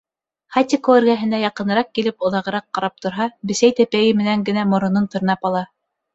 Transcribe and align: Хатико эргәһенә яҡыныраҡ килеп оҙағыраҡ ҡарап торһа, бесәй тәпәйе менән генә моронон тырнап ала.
Хатико 0.53 0.95
эргәһенә 1.01 1.41
яҡыныраҡ 1.43 1.91
килеп 1.97 2.25
оҙағыраҡ 2.31 2.65
ҡарап 2.79 2.97
торһа, 3.07 3.29
бесәй 3.53 3.77
тәпәйе 3.83 4.19
менән 4.25 4.49
генә 4.51 4.67
моронон 4.73 5.09
тырнап 5.15 5.49
ала. 5.53 5.65